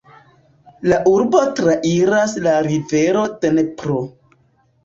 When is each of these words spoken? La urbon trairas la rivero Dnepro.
La 0.91 0.97
urbon 1.11 1.51
trairas 1.59 2.33
la 2.47 2.57
rivero 2.71 3.27
Dnepro. 3.45 4.01